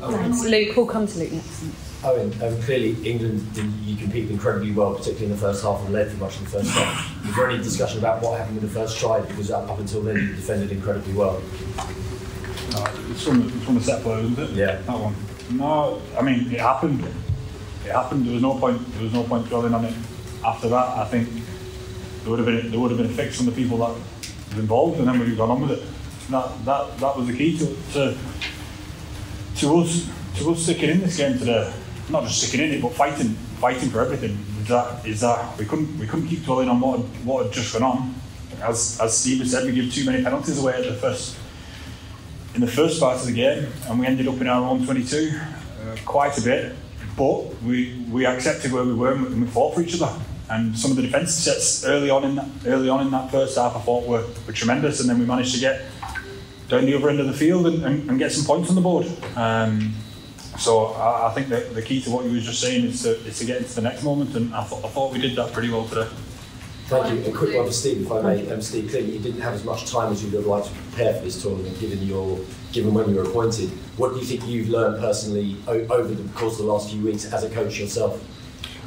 Thanks. 0.00 0.44
Luke, 0.44 0.76
we'll 0.76 0.86
come 0.86 1.06
to 1.06 1.18
Luke 1.18 1.32
next. 1.32 1.64
Owen, 2.04 2.30
um, 2.42 2.60
clearly 2.62 2.92
England, 3.08 3.42
you 3.82 3.96
competed 3.96 4.30
incredibly 4.30 4.72
well, 4.72 4.92
particularly 4.92 5.26
in 5.26 5.30
the 5.30 5.38
first 5.38 5.62
half 5.62 5.80
and 5.80 5.92
led 5.94 6.10
for 6.10 6.18
much 6.18 6.36
of 6.36 6.44
the 6.44 6.58
first 6.58 6.70
half. 6.70 7.26
Was 7.26 7.34
there 7.34 7.48
any 7.48 7.62
discussion 7.62 7.98
about 7.98 8.20
what 8.20 8.38
happened 8.38 8.60
with 8.60 8.70
the 8.70 8.78
first 8.78 8.98
try? 8.98 9.20
Because 9.20 9.50
up, 9.50 9.70
up 9.70 9.78
until 9.78 10.02
then 10.02 10.16
you 10.16 10.34
defended 10.34 10.70
incredibly 10.70 11.14
well. 11.14 11.40
Uh, 12.74 12.92
it's 13.10 13.22
from 13.22 13.48
it's 13.48 13.64
from 13.64 13.76
the 13.76 13.80
set 13.80 14.02
play, 14.02 14.20
isn't 14.20 14.38
it? 14.38 14.50
Yeah. 14.50 14.76
That 14.82 14.98
one. 14.98 15.14
No, 15.56 16.02
I 16.18 16.22
mean 16.22 16.52
it 16.52 16.60
happened. 16.60 17.06
It 17.84 17.92
happened. 17.92 18.26
There 18.26 18.32
was 18.32 18.42
no 18.42 18.58
point. 18.58 18.80
There 18.94 19.02
was 19.04 19.12
no 19.12 19.24
point 19.24 19.48
dwelling 19.48 19.74
on 19.74 19.84
it. 19.84 19.94
After 20.44 20.68
that, 20.68 20.98
I 20.98 21.04
think 21.06 21.28
there 22.22 22.30
would 22.30 22.38
have 22.38 22.46
been 22.46 22.70
there 22.70 22.80
would 22.80 22.90
have 22.90 22.98
been 22.98 23.10
a 23.10 23.14
fix 23.14 23.40
on 23.40 23.46
the 23.46 23.52
people 23.52 23.78
that 23.78 23.90
were 24.54 24.60
involved, 24.60 24.98
and 24.98 25.08
then 25.08 25.18
we'd 25.18 25.28
have 25.28 25.36
gone 25.36 25.50
on 25.50 25.60
with 25.60 25.72
it. 25.72 25.82
That 26.30 26.64
that 26.64 26.98
that 26.98 27.16
was 27.16 27.26
the 27.26 27.36
key 27.36 27.58
to 27.58 27.66
to 27.92 28.16
to 29.56 29.76
us 29.76 30.10
to 30.36 30.50
us 30.50 30.62
sticking 30.62 30.90
in 30.90 31.00
this 31.00 31.16
game 31.16 31.38
today. 31.38 31.72
Not 32.08 32.24
just 32.24 32.38
sticking 32.42 32.66
in 32.66 32.74
it, 32.74 32.82
but 32.82 32.92
fighting 32.92 33.34
fighting 33.60 33.90
for 33.90 34.00
everything. 34.00 34.38
Is 34.62 34.68
that 34.68 35.06
is 35.06 35.20
that 35.20 35.58
we 35.58 35.66
couldn't 35.66 35.98
we 35.98 36.06
couldn't 36.06 36.28
keep 36.28 36.44
dwelling 36.44 36.68
on 36.68 36.80
what 36.80 37.00
what 37.24 37.44
had 37.44 37.52
just 37.52 37.72
gone 37.72 37.82
on. 37.82 38.14
As 38.62 38.98
as 39.00 39.18
Steve 39.18 39.46
said, 39.46 39.64
we 39.64 39.72
give 39.72 39.92
too 39.92 40.04
many 40.06 40.22
penalties 40.22 40.58
away 40.58 40.74
at 40.74 40.84
the 40.84 40.94
first 40.94 41.36
in 42.54 42.60
the 42.60 42.66
first 42.66 43.00
part 43.00 43.16
of 43.16 43.26
the 43.26 43.32
game, 43.32 43.66
and 43.88 44.00
we 44.00 44.06
ended 44.06 44.28
up 44.28 44.40
in 44.40 44.46
our 44.46 44.64
own 44.70 44.84
22 44.86 45.32
uh, 45.38 45.96
quite 46.04 46.38
a 46.38 46.40
bit. 46.40 46.76
But 47.16 47.62
we, 47.62 48.04
we 48.10 48.26
accepted 48.26 48.72
where 48.72 48.84
we 48.84 48.94
were 48.94 49.12
and 49.12 49.40
we 49.42 49.46
fought 49.46 49.74
for 49.74 49.82
each 49.82 50.00
other. 50.00 50.20
And 50.50 50.76
some 50.76 50.90
of 50.90 50.96
the 50.96 51.02
defensive 51.02 51.30
sets 51.30 51.84
early 51.84 52.10
on 52.10 52.24
in 52.24 52.34
that 52.34 52.48
early 52.66 52.88
on 52.88 53.00
in 53.00 53.10
that 53.12 53.30
first 53.30 53.56
half, 53.56 53.74
I 53.76 53.80
thought 53.80 54.06
were, 54.06 54.26
were 54.46 54.52
tremendous, 54.52 55.00
and 55.00 55.08
then 55.08 55.18
we 55.18 55.24
managed 55.24 55.54
to 55.54 55.60
get 55.60 55.86
down 56.68 56.84
the 56.84 56.94
other 56.94 57.08
end 57.08 57.20
of 57.20 57.26
the 57.26 57.32
field 57.32 57.66
and, 57.66 57.82
and, 57.84 58.10
and 58.10 58.18
get 58.18 58.30
some 58.32 58.44
points 58.44 58.68
on 58.68 58.74
the 58.74 58.82
board. 58.82 59.06
Um, 59.36 59.94
so 60.58 60.86
I, 60.86 61.28
I 61.28 61.34
think 61.34 61.48
the 61.48 61.82
key 61.82 62.00
to 62.02 62.10
what 62.10 62.24
you 62.26 62.32
was 62.32 62.44
just 62.44 62.60
saying 62.60 62.84
is 62.84 63.02
to, 63.02 63.16
is 63.26 63.38
to 63.38 63.44
get 63.44 63.58
into 63.58 63.74
the 63.74 63.82
next 63.82 64.04
moment, 64.04 64.34
and 64.36 64.54
I, 64.54 64.62
thought 64.64 64.84
I 64.84 64.88
thought 64.88 65.12
we 65.12 65.18
did 65.18 65.34
that 65.36 65.52
pretty 65.52 65.70
well 65.70 65.88
today. 65.88 66.08
Thank 66.86 67.24
you. 67.24 67.32
A 67.32 67.34
quick 67.34 67.56
one 67.56 67.66
for 67.66 67.72
Steve, 67.72 68.02
if 68.02 68.12
I 68.12 68.20
may. 68.20 68.50
Um, 68.50 68.60
Steve, 68.60 68.90
clearly 68.90 69.12
you 69.12 69.18
didn't 69.18 69.40
have 69.40 69.54
as 69.54 69.64
much 69.64 69.90
time 69.90 70.12
as 70.12 70.22
you'd 70.22 70.34
have 70.34 70.44
liked 70.44 70.66
to 70.66 70.72
prepare 70.74 71.14
for 71.14 71.24
this 71.24 71.40
tournament, 71.42 71.80
given 71.80 72.02
your 72.06 72.38
given 72.72 72.92
when 72.92 73.08
you 73.08 73.16
were 73.16 73.22
appointed. 73.22 73.70
What 73.96 74.12
do 74.12 74.18
you 74.18 74.24
think 74.26 74.46
you've 74.46 74.68
learned 74.68 75.00
personally 75.00 75.56
over 75.66 76.14
the 76.14 76.28
course 76.34 76.58
of 76.58 76.66
the 76.66 76.72
last 76.72 76.90
few 76.90 77.02
weeks 77.02 77.32
as 77.32 77.42
a 77.42 77.48
coach 77.48 77.78
yourself? 77.78 78.22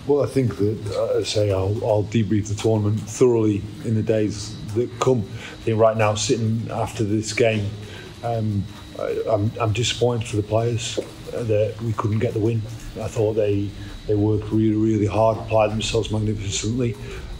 Well, 0.05 0.23
I 0.23 0.27
think 0.27 0.57
that, 0.57 0.95
uh, 0.95 1.23
say, 1.23 1.51
I'll, 1.51 1.83
I'll 1.83 2.03
debrief 2.03 2.47
the 2.47 2.55
tournament 2.55 2.99
thoroughly 2.99 3.63
in 3.83 3.95
the 3.95 4.03
days 4.03 4.55
that 4.75 4.89
come. 4.99 5.19
I 5.21 5.63
think 5.63 5.79
right 5.79 5.97
now, 5.97 6.13
sitting 6.13 6.67
after 6.69 7.03
this 7.03 7.33
game, 7.33 7.67
um, 8.23 8.63
I, 8.99 9.23
I'm, 9.27 9.51
I'm 9.59 9.73
disappointed 9.73 10.27
for 10.27 10.37
the 10.37 10.43
players 10.43 10.99
uh, 11.33 11.43
that 11.43 11.81
we 11.81 11.93
couldn't 11.93 12.19
get 12.19 12.33
the 12.33 12.39
win. 12.39 12.61
I 13.01 13.07
thought 13.07 13.33
they 13.33 13.69
they 14.07 14.15
worked 14.15 14.49
really, 14.51 14.77
really 14.77 15.05
hard, 15.05 15.37
applied 15.37 15.71
themselves 15.71 16.11
magnificently, 16.11 16.95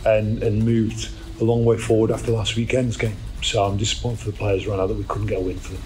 and, 0.06 0.42
and 0.44 0.63
moved 0.63 1.10
a 1.39 1.44
long 1.44 1.66
way 1.66 1.77
forward 1.77 2.12
after 2.12 2.32
last 2.32 2.56
weekend's 2.56 2.98
game. 2.98 3.16
So 3.42 3.63
I'm 3.63 3.77
disappointed 3.77 4.20
for 4.20 4.32
the 4.32 4.38
players 4.38 4.68
right 4.68 4.77
now 4.77 4.88
that 4.88 4.98
we 4.98 5.04
couldn't 5.04 5.27
get 5.27 5.39
a 5.39 5.42
win 5.42 5.58
for 5.60 5.74
them. 5.74 5.82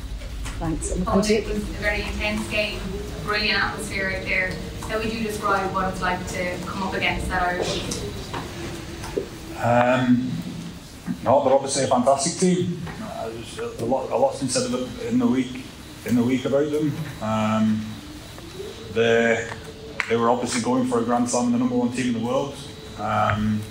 Thanks. 0.59 0.91
And 0.91 1.05
we'll 1.05 1.13
come 1.13 1.21
to 1.23 1.33
it 1.33 1.47
was 1.47 1.57
a 1.57 1.59
very 1.59 2.01
intense 2.01 2.47
game, 2.49 2.79
a 2.79 3.25
brilliant 3.25 3.61
atmosphere 3.61 4.15
out 4.17 4.25
there. 4.25 4.53
How 4.87 4.97
would 4.99 5.13
you 5.13 5.23
describe 5.23 5.73
what 5.73 5.91
it's 5.91 6.01
like 6.01 6.25
to 6.29 6.57
come 6.65 6.83
up 6.83 6.93
against 6.93 7.27
that 7.29 7.41
Irish 7.43 7.79
team? 7.79 8.11
Um, 9.63 10.31
no, 11.23 11.43
they're 11.43 11.53
obviously 11.53 11.83
a 11.83 11.87
fantastic 11.87 12.39
team. 12.39 12.81
Uh, 13.01 13.29
there's 13.29 13.59
a, 13.59 13.83
a 13.83 13.85
lot, 13.85 14.09
a 14.11 14.17
lot's 14.17 14.39
been 14.39 14.49
said 14.49 14.65
of 14.65 14.73
it 14.73 15.07
in 15.07 15.19
the 15.19 15.27
week, 15.27 15.65
in 16.05 16.15
the 16.15 16.23
week 16.23 16.45
about 16.45 16.71
them. 16.71 16.93
Um, 17.21 17.85
they, 18.93 19.47
they 20.09 20.15
were 20.15 20.29
obviously 20.29 20.61
going 20.61 20.87
for 20.87 20.99
a 20.99 21.03
Grand 21.03 21.29
Slam 21.29 21.45
and 21.45 21.53
the 21.53 21.59
number 21.59 21.75
one 21.75 21.91
team 21.91 22.15
in 22.15 22.21
the 22.21 22.27
world. 22.27 22.55
Um, 22.99 23.61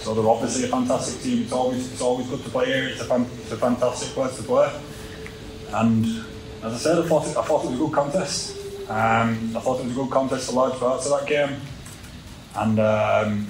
so 0.00 0.14
they're 0.14 0.28
obviously 0.28 0.64
a 0.64 0.68
fantastic 0.68 1.22
team. 1.22 1.42
It's 1.42 1.52
always, 1.52 1.92
it's 1.92 2.00
always 2.00 2.26
good 2.26 2.42
to 2.42 2.50
play 2.50 2.66
here. 2.66 2.88
It's 2.88 3.00
a, 3.00 3.04
fan, 3.04 3.26
it's 3.42 3.52
a 3.52 3.56
fantastic 3.56 4.10
place 4.10 4.36
to 4.36 4.42
play. 4.42 4.80
And 5.72 6.06
as 6.62 6.74
I 6.74 6.76
said, 6.76 6.98
I 6.98 7.08
thought 7.08 7.26
it, 7.26 7.36
I 7.36 7.42
thought 7.42 7.64
it 7.64 7.70
was 7.70 7.80
a 7.80 7.84
good 7.84 7.92
contest. 7.92 8.56
Um, 8.88 9.56
I 9.56 9.60
thought 9.60 9.80
it 9.80 9.84
was 9.84 9.92
a 9.92 10.00
good 10.00 10.10
contest 10.10 10.48
for 10.48 10.56
large 10.56 10.78
parts 10.80 11.06
of 11.06 11.20
that 11.20 11.28
game. 11.28 11.60
And 12.56 12.80
um, 12.80 13.46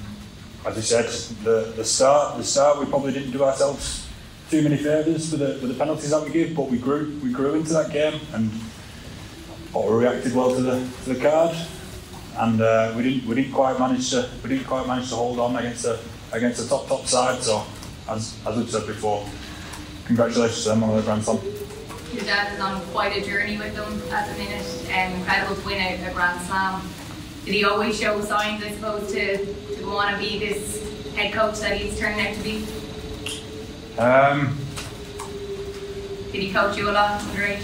as 0.67 0.77
I 0.77 0.81
said, 0.81 1.07
the, 1.45 1.73
the 1.77 1.85
start 1.85 2.37
the 2.37 2.45
start 2.45 2.79
we 2.79 2.87
probably 2.87 3.13
didn't 3.13 3.31
do 3.31 3.43
ourselves 3.43 4.07
too 4.51 4.63
many 4.63 4.77
favours 4.77 5.31
with 5.31 5.41
the, 5.41 5.59
with 5.67 5.69
the 5.69 5.79
penalties 5.79 6.11
that 6.11 6.23
we 6.23 6.31
gave, 6.31 6.55
but 6.55 6.69
we 6.69 6.77
grew 6.77 7.19
we 7.23 7.33
grew 7.33 7.55
into 7.55 7.73
that 7.73 7.93
game 7.93 8.21
and 8.35 8.51
thought 9.73 9.89
reacted 9.91 10.35
well 10.35 10.55
to 10.55 10.61
the 10.61 10.89
to 11.05 11.15
the 11.15 11.21
card, 11.21 11.57
and 12.39 12.61
uh, 12.61 12.93
we 12.97 13.03
didn't 13.03 13.27
we 13.27 13.35
didn't 13.35 13.53
quite 13.53 13.79
manage 13.79 14.11
to 14.11 14.29
we 14.43 14.51
didn't 14.51 14.67
quite 14.67 14.87
manage 14.87 15.09
to 15.11 15.17
hold 15.17 15.39
on 15.39 15.57
against 15.57 15.83
the 15.83 15.99
against 16.33 16.63
the 16.63 16.69
top 16.69 16.89
top 16.89 17.07
side. 17.07 17.43
So 17.43 17.65
as 18.09 18.37
as 18.47 18.57
we've 18.57 18.71
said 18.71 18.87
before, 18.87 19.27
congratulations 20.07 20.63
to 20.65 20.71
them 20.71 20.85
on 20.85 20.97
the 20.97 21.03
grand 21.03 21.25
slam. 21.25 21.39
Your 22.13 22.25
dad 22.25 22.55
is 22.55 22.61
on 22.61 22.81
quite 22.87 23.17
a 23.17 23.25
journey 23.25 23.57
with 23.57 23.75
them 23.77 24.03
at 24.13 24.29
the 24.29 24.43
minute. 24.43 24.67
Um, 24.93 25.21
incredible 25.21 25.55
to 25.55 25.65
win 25.67 25.81
a, 25.81 26.11
a 26.11 26.13
Grand 26.13 26.41
Slam. 26.43 26.83
Did 27.45 27.55
he 27.55 27.65
always 27.65 27.99
show 28.01 28.21
signs, 28.21 28.65
I 28.65 28.73
suppose, 28.73 29.13
to, 29.13 29.47
to 29.47 29.83
go 29.83 29.97
on 29.97 30.15
and 30.15 30.21
be 30.21 30.39
this 30.41 31.15
head 31.15 31.33
coach 31.33 31.61
that 31.61 31.77
he's 31.77 31.97
turned 31.99 32.21
out 32.21 32.35
to 32.35 32.43
be? 32.43 32.67
Um, 33.97 34.59
Did 36.33 36.43
he 36.43 36.53
coach 36.53 36.77
you 36.77 36.91
a 36.91 36.93
lot 36.93 37.21
underage? 37.21 37.63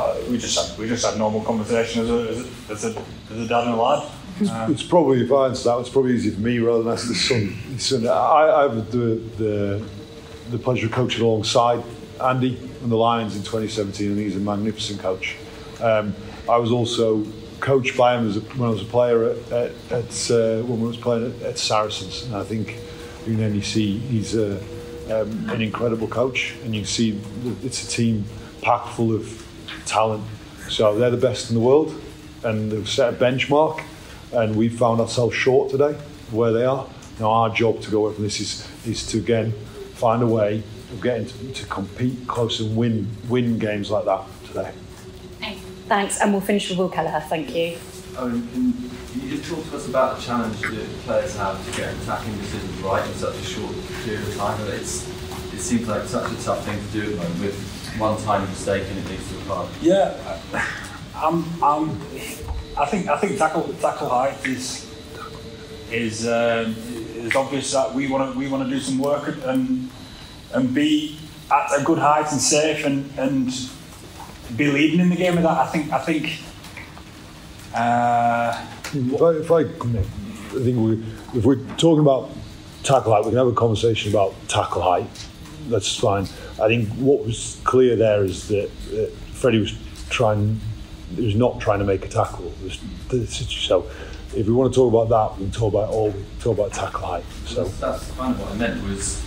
Uh, 0.00 0.16
we 0.30 0.38
just 0.38 0.58
had 0.58 0.78
we 0.78 0.88
just 0.88 1.04
had 1.04 1.18
normal 1.18 1.42
conversation 1.42 2.02
as 2.02 2.10
a 2.10 2.72
as 2.72 2.84
a, 2.84 3.02
as 3.30 3.38
a, 3.38 3.48
dad 3.48 3.64
and 3.64 3.74
a 3.74 3.76
lad. 3.76 4.10
It's, 4.40 4.50
Um, 4.50 4.72
it's 4.72 4.82
probably 4.82 5.22
if 5.22 5.32
I 5.32 5.48
answer 5.48 5.68
that, 5.68 5.78
it's 5.80 5.90
probably 5.90 6.14
easier 6.14 6.32
for 6.32 6.40
me 6.40 6.58
rather 6.58 6.82
than 6.82 6.92
ask 6.92 7.08
the 7.08 7.14
son. 7.14 7.78
Son. 7.78 8.06
I, 8.06 8.10
I 8.10 8.62
have 8.62 8.90
the, 8.90 9.20
the 9.36 9.84
the 10.50 10.58
pleasure 10.58 10.86
of 10.86 10.92
coaching 10.92 11.22
alongside 11.22 11.82
Andy 12.22 12.56
and 12.82 12.90
the 12.90 12.96
Lions 12.96 13.36
in 13.36 13.42
2017, 13.42 14.10
and 14.10 14.18
he's 14.18 14.36
a 14.36 14.40
magnificent 14.40 15.00
coach. 15.00 15.36
Um, 15.80 16.14
I 16.48 16.56
was 16.56 16.72
also 16.72 17.24
coached 17.60 17.96
by 17.96 18.16
him 18.16 18.28
as 18.28 18.36
a, 18.38 18.40
when 18.40 18.68
I 18.68 18.72
was 18.72 18.82
a 18.82 18.86
player 18.86 19.30
at, 19.30 19.52
at, 19.52 19.70
at 19.90 20.30
uh, 20.30 20.62
when 20.62 20.80
I 20.80 20.86
was 20.86 20.96
playing 20.96 21.26
at, 21.26 21.42
at 21.42 21.58
Saracens, 21.58 22.24
and 22.24 22.34
I 22.34 22.42
think 22.42 22.78
you 23.26 23.34
can 23.36 23.44
only 23.44 23.62
see 23.62 23.98
he's 23.98 24.34
a, 24.34 24.58
um, 25.12 25.50
an 25.50 25.60
incredible 25.60 26.08
coach, 26.08 26.54
and 26.64 26.74
you 26.74 26.82
can 26.82 26.88
see 26.88 27.20
it's 27.62 27.84
a 27.84 27.88
team 27.88 28.24
packed 28.62 28.88
full 28.88 29.14
of 29.14 29.46
talent. 29.86 30.24
So 30.68 30.98
they're 30.98 31.10
the 31.10 31.16
best 31.16 31.50
in 31.50 31.54
the 31.56 31.62
world, 31.62 32.00
and 32.44 32.70
they've 32.70 32.88
set 32.88 33.14
a 33.14 33.16
benchmark 33.16 33.82
and 34.32 34.54
we 34.56 34.68
found 34.68 35.00
ourselves 35.00 35.34
short 35.34 35.70
today 35.70 35.92
where 36.30 36.52
they 36.52 36.64
are. 36.64 36.86
Now 37.18 37.30
our 37.30 37.50
job 37.50 37.80
to 37.82 37.90
go 37.90 38.06
away 38.06 38.14
from 38.14 38.24
this 38.24 38.40
is 38.40 38.68
is 38.86 39.06
to 39.08 39.18
again 39.18 39.52
find 39.94 40.22
a 40.22 40.26
way 40.26 40.62
of 40.92 41.00
getting 41.02 41.26
to, 41.26 41.52
to 41.52 41.66
compete 41.66 42.26
close 42.26 42.60
and 42.60 42.76
win 42.76 43.08
win 43.28 43.58
games 43.58 43.90
like 43.90 44.04
that 44.04 44.24
today. 44.46 44.72
Thanks. 45.90 46.20
And 46.20 46.30
we'll 46.30 46.40
finish 46.40 46.70
with 46.70 46.78
Will 46.78 46.88
Kelleher. 46.88 47.18
Thank 47.18 47.52
you. 47.52 47.76
Owen, 48.16 48.48
can 49.10 49.20
you 49.22 49.36
just 49.36 49.50
talk 49.50 49.68
to 49.70 49.76
us 49.76 49.88
about 49.88 50.16
the 50.16 50.22
challenge 50.22 50.60
that 50.60 50.88
players 51.02 51.36
have 51.36 51.64
to 51.66 51.76
get 51.76 51.92
attacking 51.96 52.36
decisions 52.38 52.78
right 52.80 53.04
in 53.04 53.12
such 53.14 53.34
a 53.34 53.42
short 53.42 53.74
period 54.04 54.22
of 54.28 54.36
time? 54.36 54.60
It's, 54.68 55.08
it 55.52 55.58
seems 55.58 55.88
like 55.88 56.04
such 56.04 56.30
a 56.30 56.44
tough 56.44 56.64
thing 56.64 56.78
to 56.78 56.92
do 56.92 57.02
at 57.02 57.10
the 57.10 57.16
moment 57.16 57.40
with 57.40 57.79
one 57.98 58.20
tiny 58.22 58.46
mistake 58.46 58.84
and 58.88 58.98
it 58.98 59.06
leads 59.08 59.28
to 59.30 59.38
a 59.38 59.44
card. 59.44 59.68
Yeah, 59.82 60.38
I'm, 61.14 61.44
I'm, 61.62 61.90
I 62.78 62.86
think 62.86 63.08
I 63.08 63.16
think 63.18 63.38
tackle 63.38 63.72
tackle 63.80 64.08
height 64.08 64.46
is 64.46 64.86
is 65.90 66.26
um, 66.26 66.74
is 67.16 67.34
obvious 67.34 67.72
that 67.72 67.94
we 67.94 68.08
want 68.08 68.32
to 68.32 68.38
we 68.38 68.48
want 68.48 68.64
to 68.64 68.70
do 68.70 68.80
some 68.80 68.98
work 68.98 69.28
and 69.44 69.90
and 70.54 70.74
be 70.74 71.18
at 71.50 71.80
a 71.80 71.84
good 71.84 71.98
height 71.98 72.30
and 72.32 72.40
safe 72.40 72.84
and 72.84 73.10
and 73.18 73.50
be 74.56 74.70
leading 74.70 75.00
in 75.00 75.10
the 75.10 75.16
game 75.16 75.34
with 75.34 75.44
that. 75.44 75.58
I 75.58 75.66
think 75.66 75.92
I 75.92 75.98
think. 75.98 76.42
Uh, 77.74 78.66
If 78.92 79.22
I, 79.22 79.30
if 79.30 79.50
I, 79.52 79.60
I 79.60 80.64
think 80.64 80.76
we, 80.78 81.04
if 81.38 81.44
we're 81.44 81.62
talking 81.76 82.00
about 82.00 82.30
tackle 82.82 83.12
height, 83.12 83.24
we 83.24 83.30
can 83.30 83.38
have 83.38 83.46
a 83.46 83.52
conversation 83.52 84.10
about 84.10 84.34
tackle 84.48 84.82
height. 84.82 85.06
That's 85.68 85.96
fine. 85.96 86.24
I 86.60 86.68
think 86.68 86.88
what 86.94 87.24
was 87.24 87.60
clear 87.64 87.96
there 87.96 88.24
is 88.24 88.48
that, 88.48 88.70
that 88.90 89.12
Freddie 89.32 89.60
was 89.60 89.74
trying, 90.08 90.60
he 91.14 91.24
was 91.26 91.34
not 91.34 91.60
trying 91.60 91.78
to 91.80 91.84
make 91.84 92.04
a 92.04 92.08
tackle. 92.08 92.52
Was- 92.62 92.80
So, 93.66 93.86
if 94.34 94.46
we 94.46 94.52
want 94.52 94.72
to 94.72 94.76
talk 94.76 94.92
about 94.92 95.08
that, 95.08 95.38
we 95.38 95.44
can 95.46 95.52
talk 95.52 95.72
about 95.72 95.90
all. 95.90 96.14
Talk 96.40 96.58
about 96.58 96.72
tackle 96.72 97.06
height. 97.06 97.24
So. 97.46 97.64
That's, 97.64 98.10
kind 98.12 98.34
of 98.34 98.40
what 98.40 98.52
I 98.52 98.54
meant 98.56 98.82
was 98.84 99.22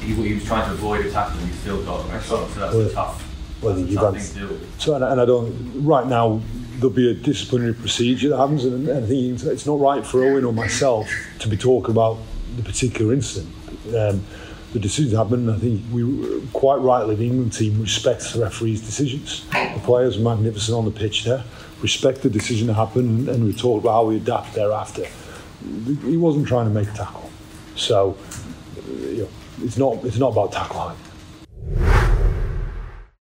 he, 0.00 0.14
he 0.14 0.34
was 0.34 0.44
trying 0.44 0.66
to 0.66 0.72
avoid 0.72 1.06
a 1.06 1.10
tackle 1.10 1.40
and 1.40 1.48
he 1.48 1.54
still 1.56 1.82
got 1.84 2.04
a 2.06 2.20
shot, 2.20 2.50
so 2.50 2.60
that's 2.60 2.74
Well, 2.74 2.80
a 2.86 2.92
tough, 2.92 3.62
Well, 3.62 3.74
that's 3.74 3.86
a 3.88 3.90
you've 3.90 4.00
tough 4.00 4.18
thing 4.18 4.48
to 4.48 4.60
so, 4.78 4.94
and, 4.94 5.04
and 5.04 5.20
I 5.20 5.24
don't. 5.24 5.84
Right 5.84 6.06
now, 6.06 6.40
there'll 6.76 6.90
be 6.90 7.10
a 7.10 7.14
disciplinary 7.14 7.74
procedure 7.74 8.28
that 8.28 8.36
happens, 8.36 8.64
and, 8.64 8.88
and 8.88 9.04
I 9.04 9.08
think 9.08 9.42
it's 9.42 9.66
not 9.66 9.80
right 9.80 10.04
for 10.04 10.22
Owen 10.24 10.44
or 10.44 10.52
myself 10.52 11.08
to 11.40 11.48
be 11.48 11.56
talking 11.56 11.90
about 11.92 12.18
the 12.56 12.62
particular 12.62 13.12
incident. 13.14 13.52
Um, 13.96 14.24
the 14.74 14.80
decision 14.80 15.16
happened. 15.16 15.48
I 15.50 15.56
think 15.56 15.82
we 15.92 16.42
quite 16.52 16.80
rightly 16.80 17.14
the 17.14 17.26
England 17.26 17.52
team 17.52 17.80
respects 17.80 18.32
the 18.32 18.40
referee's 18.40 18.82
decisions. 18.82 19.46
The 19.52 19.80
players 19.84 20.18
were 20.18 20.24
magnificent 20.24 20.76
on 20.76 20.84
the 20.84 20.90
pitch 20.90 21.24
there. 21.24 21.44
Respect 21.80 22.22
the 22.22 22.28
decision 22.28 22.66
that 22.66 22.74
happened, 22.74 23.28
and 23.28 23.44
we 23.44 23.52
talked 23.52 23.84
about 23.84 23.92
how 23.92 24.04
we 24.06 24.16
adapt 24.16 24.52
thereafter. 24.54 25.06
He 26.02 26.16
wasn't 26.16 26.48
trying 26.48 26.66
to 26.66 26.74
make 26.74 26.88
a 26.88 26.92
tackle, 26.92 27.30
so 27.76 28.16
you 28.88 29.22
know, 29.22 29.28
it's 29.62 29.78
not 29.78 30.04
it's 30.04 30.18
not 30.18 30.32
about 30.32 30.50
tackle 30.52 30.80
height. 30.80 30.96